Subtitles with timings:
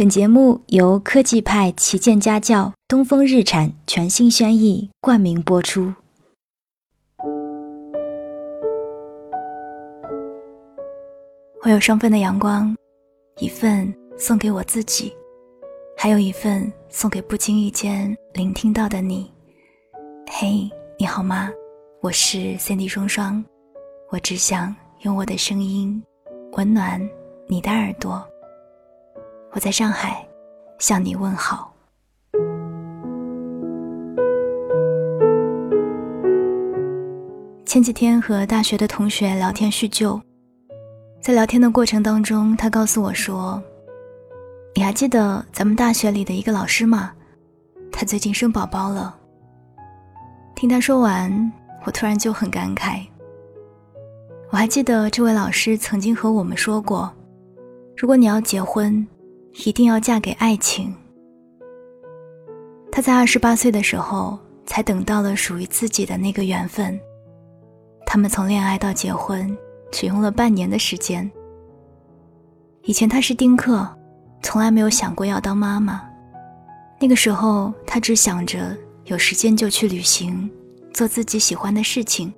[0.00, 5.92] 本节目由科技派旗舰家教东风日产全新轩逸冠名播出。
[11.62, 12.74] 我有双份的阳光，
[13.40, 15.12] 一份送给我自己，
[15.98, 19.30] 还有一份送给不经意间聆听到的你。
[20.30, 20.66] 嘿，
[20.98, 21.50] 你好吗？
[22.00, 23.44] 我是 Cindy 双双，
[24.08, 26.02] 我只想用我的声音
[26.52, 26.98] 温暖
[27.46, 28.26] 你的耳朵。
[29.52, 30.24] 我在上海，
[30.78, 31.74] 向你问好。
[37.64, 40.20] 前几天和大学的同学聊天叙旧，
[41.20, 43.60] 在聊天的过程当中，他告诉我说
[44.74, 47.12] ：“你还记得咱们大学里的一个老师吗？
[47.90, 49.16] 他最近生宝宝了。”
[50.54, 51.52] 听他说完，
[51.84, 53.04] 我突然就很感慨。
[54.50, 57.12] 我还记得这位老师曾经和我们说过
[57.96, 59.04] ：“如果你要结婚。”
[59.52, 60.94] 一定要嫁给爱情。
[62.92, 66.98] 他在二十八岁的时候才等到了属于自己的那个缘分。
[68.04, 69.56] 他们从恋爱到结婚
[69.92, 71.30] 只用了半年的时间。
[72.82, 73.88] 以前他是丁克，
[74.42, 76.02] 从来没有想过要当妈妈。
[76.98, 80.50] 那个时候他只想着有时间就去旅行，
[80.92, 82.32] 做自己喜欢的事情，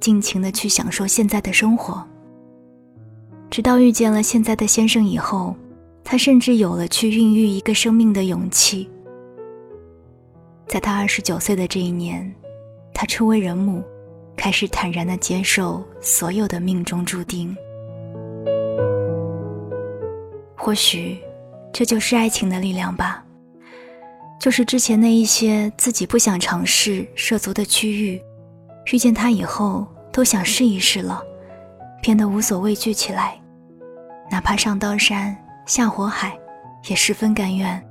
[0.00, 2.04] 尽情的去享受现在的生活。
[3.50, 5.54] 直到遇见了现在的先生以后。
[6.04, 8.88] 他甚至有了去孕育一个生命的勇气。
[10.66, 12.34] 在他二十九岁的这一年，
[12.94, 13.82] 他初为人母，
[14.36, 17.54] 开始坦然的接受所有的命中注定。
[20.56, 21.18] 或许，
[21.72, 23.24] 这就是爱情的力量吧。
[24.40, 28.20] 就是之前那一些自己不想尝试涉足的区域，
[28.92, 31.22] 遇见他以后都想试一试了，
[32.00, 33.40] 变得无所畏惧起来，
[34.30, 35.36] 哪怕上刀山。
[35.66, 36.38] 下火海，
[36.88, 37.82] 也十分甘愿。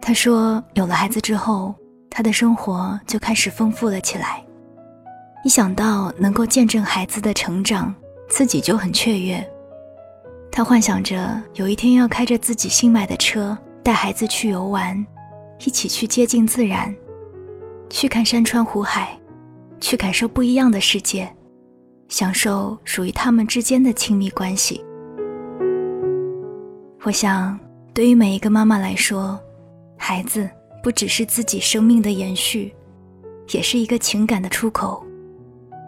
[0.00, 1.74] 他说：“有了孩子之后，
[2.10, 4.44] 他的生活就开始丰富了起来。
[5.44, 7.94] 一想到能够见证孩子的成长，
[8.28, 9.44] 自己就很雀跃。
[10.50, 15.04] 他幻想着有一天要开着自己新买的车，带孩子去游玩，
[15.60, 16.94] 一起去接近自然，
[17.88, 19.16] 去看山川湖海，
[19.80, 21.32] 去感受不一样的世界，
[22.08, 24.84] 享受属于他们之间的亲密关系。”
[27.06, 27.56] 我想，
[27.94, 29.38] 对于每一个妈妈来说，
[29.96, 30.50] 孩子
[30.82, 32.74] 不只是自己生命的延续，
[33.52, 35.06] 也是一个情感的出口。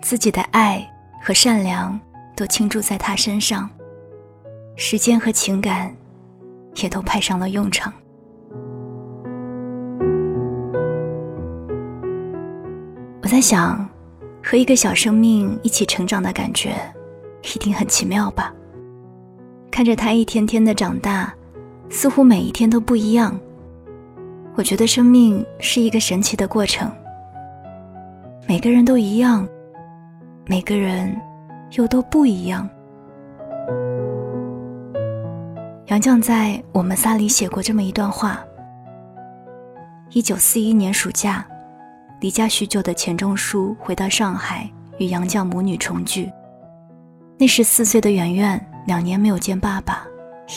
[0.00, 0.88] 自己的爱
[1.20, 2.00] 和善良
[2.36, 3.68] 都倾注在他身上，
[4.76, 5.92] 时间和情感
[6.76, 7.92] 也都派上了用场。
[13.20, 13.84] 我在想，
[14.44, 16.72] 和一个小生命一起成长的感觉，
[17.52, 18.54] 一定很奇妙吧。
[19.70, 21.32] 看着他一天天的长大，
[21.88, 23.38] 似乎每一天都不一样。
[24.56, 26.90] 我觉得生命是一个神奇的过程。
[28.48, 29.48] 每个人都一样，
[30.46, 31.16] 每个人
[31.78, 32.68] 又都不一样。
[35.86, 38.40] 杨绛在《我们仨》里写过这么一段话：
[40.10, 41.46] 一九四一年暑假，
[42.20, 46.30] 离家许久的钱钟书回到上海，与杨绛母女重聚。
[47.38, 48.69] 那时四岁的圆圆。
[48.90, 50.04] 两年没有见爸爸，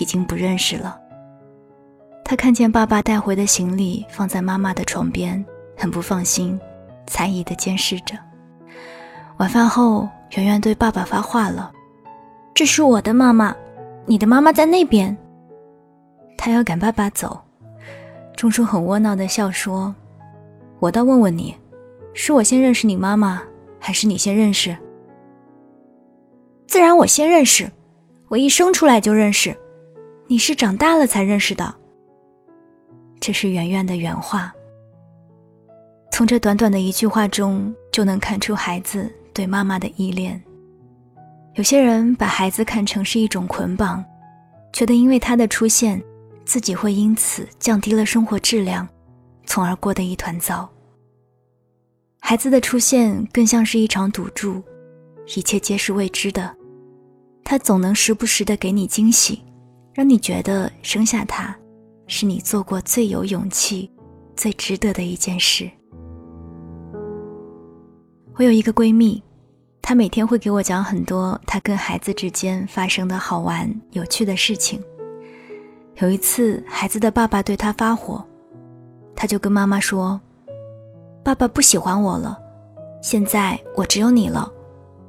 [0.00, 0.96] 已经不认识了。
[2.24, 5.44] 他看见爸爸带回的行李放在妈妈的床边，
[5.76, 6.56] 很不放心，
[7.08, 8.14] 猜疑的监视着。
[9.38, 11.72] 晚饭后，圆圆对爸爸发话了
[12.54, 13.52] ：“这是我的妈妈，
[14.06, 15.18] 你的妈妈在那边。”
[16.38, 17.36] 他要赶爸爸走。
[18.36, 19.92] 钟叔很窝囊的笑说
[20.78, 21.56] ：“我倒问问你，
[22.14, 23.42] 是我先认识你妈妈，
[23.80, 24.78] 还是你先认识？
[26.68, 27.68] 自然我先认识。”
[28.30, 29.56] 我一生出来就认识，
[30.28, 31.74] 你是长大了才认识的。
[33.18, 34.54] 这是圆圆的原话。
[36.12, 40.40] 从这短短的一句话中，就能看出孩子对妈妈的依恋。
[41.54, 44.04] 有些人把孩子看成是一种捆绑，
[44.72, 46.00] 觉得因为他的出现，
[46.44, 48.88] 自己会因此降低了生活质量，
[49.44, 50.70] 从而过得一团糟。
[52.20, 54.62] 孩子的出现更像是一场赌注，
[55.34, 56.59] 一切皆是未知的。
[57.50, 59.42] 他总能时不时的给你惊喜，
[59.92, 61.52] 让你觉得生下他，
[62.06, 63.90] 是你做过最有勇气、
[64.36, 65.68] 最值得的一件事。
[68.36, 69.20] 我有一个闺蜜，
[69.82, 74.80] 她每天会给我讲很多她跟孩子之间发生的好玩、有趣的事情。
[75.96, 78.24] 有一次，孩子的爸爸对她发火，
[79.16, 80.20] 她就跟妈妈说
[81.24, 82.38] ：“爸爸不喜欢我了，
[83.02, 84.48] 现在我只有你了，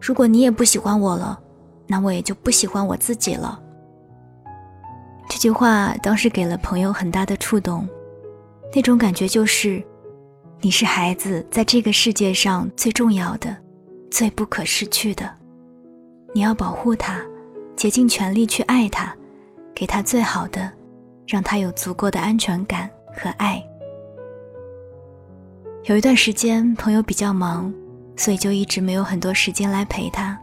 [0.00, 1.38] 如果你也不喜欢我了。”
[1.90, 3.60] 那我也就不喜欢我自己了。
[5.28, 7.88] 这句话当时给了朋友很大的触动，
[8.72, 9.82] 那种感觉就是，
[10.60, 13.56] 你是孩子在这个世界上最重要的、
[14.08, 15.28] 最不可失去的，
[16.32, 17.20] 你要保护他，
[17.74, 19.12] 竭尽全力去爱他，
[19.74, 20.70] 给他最好的，
[21.26, 23.60] 让他有足够的安全感和爱。
[25.86, 27.72] 有一段时间，朋友比较忙，
[28.16, 30.38] 所以就一直没有很多时间来陪他，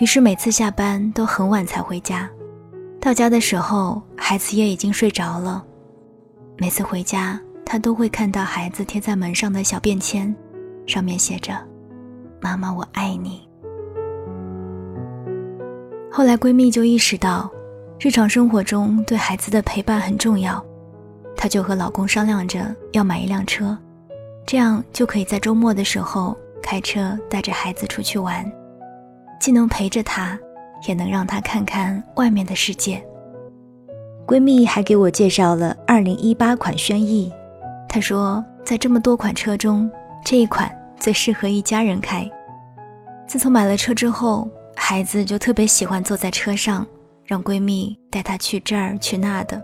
[0.00, 2.30] 于是每次下班都很晚才回家。
[3.00, 5.64] 到家的时候，孩子也已经睡着了。
[6.56, 10.32] 每次回家，他都会看到孩子贴在门上的小便签，
[10.86, 11.52] 上面写着
[12.40, 13.48] “妈妈，我爱你”。
[16.10, 17.50] 后来，闺蜜就意识到，
[17.98, 20.64] 日常生活中对孩子的陪伴很重要，
[21.36, 23.76] 她就和老公商量着要买一辆车，
[24.46, 28.44] 这样就可以在周末的时候开车带着孩子出去玩，
[29.38, 30.38] 既能陪着他。
[30.86, 33.04] 也能让她看看外面的世界。
[34.24, 37.32] 闺蜜还给我介绍了2018款轩逸，
[37.88, 39.90] 她说在这么多款车中，
[40.24, 42.30] 这一款最适合一家人开。
[43.26, 46.86] 自从买了车之后，孩子就特别喜欢坐在车上，
[47.24, 49.60] 让闺蜜带他去这儿去那的。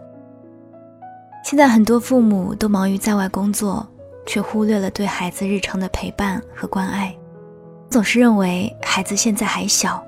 [1.44, 3.86] 现在很多父母都忙于在外工作，
[4.26, 7.14] 却忽略了对孩子日常的陪伴和关爱，
[7.94, 10.04] 总是认为孩子现在还小。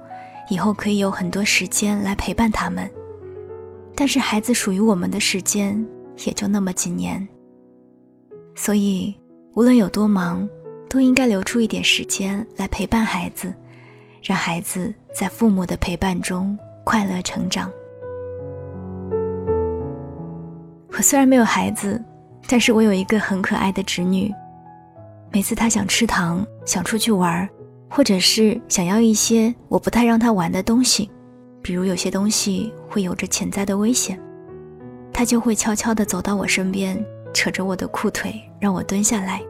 [0.51, 2.91] 以后可以有很多时间来陪伴他们，
[3.95, 5.87] 但是孩子属于我们的时间
[6.25, 7.25] 也就那么几年，
[8.57, 9.15] 所以
[9.55, 10.49] 无论有多忙，
[10.89, 13.55] 都应该留出一点时间来陪伴孩子，
[14.21, 17.71] 让孩子在父母的陪伴中快乐成长。
[20.89, 22.05] 我虽然没有孩子，
[22.49, 24.35] 但是我有一个很可爱的侄女，
[25.31, 27.49] 每次她想吃糖，想出去玩儿。
[27.89, 31.11] 或者是想要一些我不太让他玩的东西，
[31.63, 34.21] 比如有些东西会有着潜在的危险，
[35.13, 37.03] 他就会悄悄地走到我身边，
[37.33, 39.43] 扯着我的裤腿，让我蹲下来，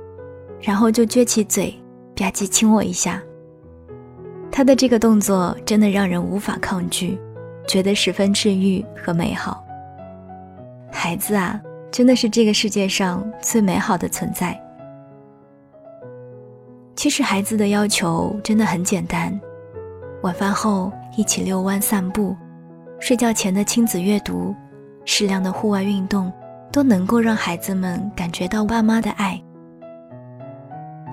[0.61, 1.75] 然后就撅起嘴
[2.15, 3.23] 吧唧亲我一下。
[4.51, 7.19] 他的这个动作真的让人无法抗拒，
[7.67, 9.63] 觉得十分治愈和美好。
[10.91, 11.61] 孩子啊，
[11.91, 14.59] 真的是这个世界上最美好的存在。
[16.97, 19.39] 其实孩子的要求真的很简单，
[20.23, 22.35] 晚饭后一起遛弯散步，
[22.99, 24.55] 睡觉前的亲子阅读，
[25.05, 26.33] 适量的户外运动，
[26.73, 29.39] 都能够让孩子们感觉到爸妈的爱。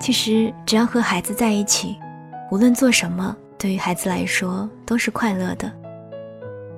[0.00, 1.98] 其实只要和孩子在一起，
[2.50, 5.70] 无论做什么，对于孩子来说都是快乐的，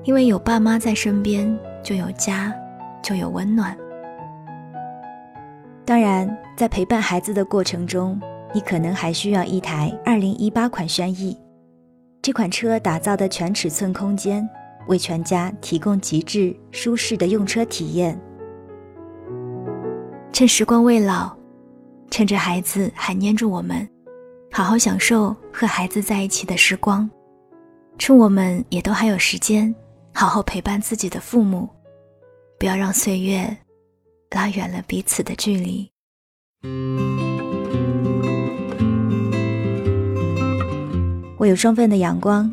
[0.03, 2.53] 因为有爸妈在身边，就有家，
[3.03, 3.75] 就有温暖。
[5.85, 8.20] 当然，在陪伴孩子的过程中。
[8.54, 11.37] 你可能还需要一台2018款轩逸，
[12.22, 14.48] 这款车打造的全尺寸空间，
[14.88, 18.19] 为全家提供极致舒适的用车体验。
[20.32, 21.34] 趁时光未老，
[22.10, 23.88] 趁着孩子还黏着我们，
[24.52, 27.08] 好好享受和孩子在一起的时光。
[27.98, 29.75] 趁我们也都还有时间，
[30.14, 31.69] 好好陪伴自己的父母，
[32.58, 33.56] 不要让岁月
[34.31, 35.90] 拉远了彼此的距离。
[41.38, 42.50] 我有双份的阳光，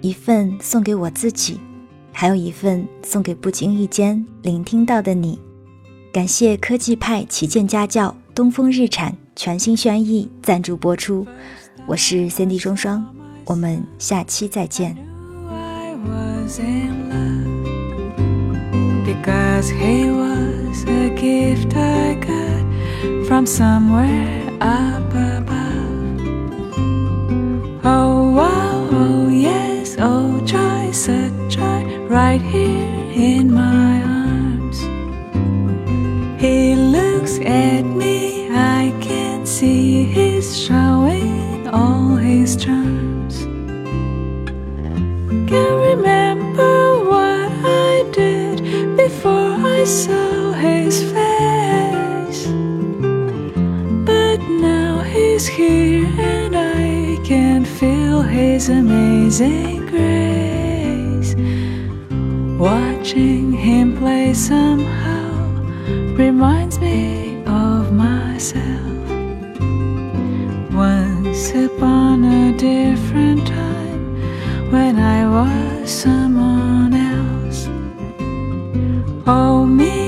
[0.00, 1.60] 一份送给我自己，
[2.12, 5.38] 还有一份送给不经意间聆听到的你。
[6.12, 11.24] 感谢科技派旗舰家教东风日产全新轩逸赞助播出。
[11.86, 13.06] 我是 Cindy 双双，
[13.44, 14.96] 我们下期再见。
[27.88, 34.05] Oh wow, oh yes, oh joy, such joy, right here in my
[58.26, 61.34] his amazing grace.
[62.58, 65.30] Watching him play somehow
[66.16, 68.66] reminds me of myself.
[70.72, 77.68] Once upon a different time when I was someone else.
[79.26, 80.05] Oh, me,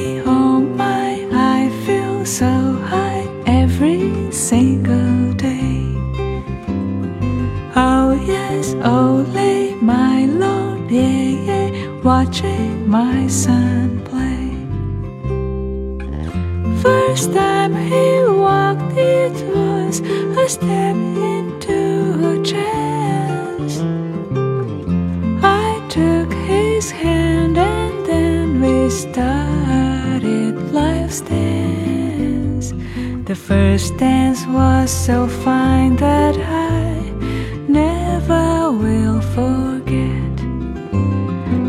[12.09, 14.49] watching my son play.
[16.81, 18.09] First time he
[18.45, 20.01] walked, it was
[20.45, 20.97] a step
[21.37, 21.81] into
[22.33, 23.75] a chance.
[25.43, 32.73] I took his hand and then we started life's dance.
[33.29, 36.88] The first dance was so fine that I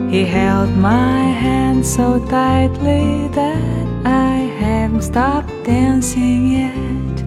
[0.10, 7.24] He held my hand so tightly that I haven't stopped dancing yet.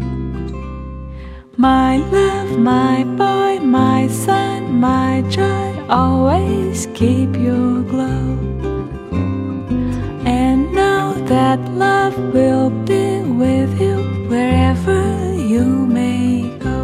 [1.56, 8.36] My love, my boy, my son, my joy, always keep your glow.
[10.26, 16.82] And know that love will be with you wherever you may go.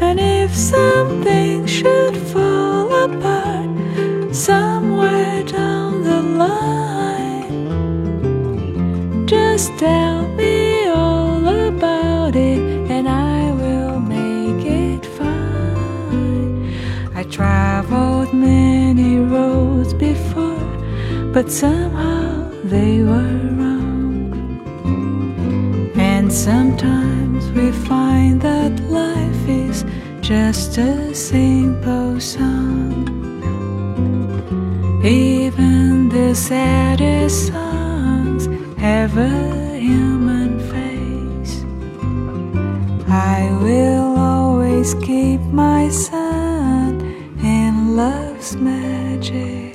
[0.00, 3.85] And if something should fall apart
[4.36, 7.56] somewhere down the line,
[9.26, 12.58] just tell me all about it
[12.90, 16.70] and I will make it fine.
[17.14, 20.68] I traveled many roads before,
[21.32, 24.34] but somehow they were wrong.
[25.96, 29.86] And sometimes we find that life is
[30.20, 32.75] just a simple song.
[36.26, 38.46] The saddest songs
[38.78, 41.64] have a human face.
[43.06, 47.00] I will always keep my son
[47.44, 49.65] in love's magic.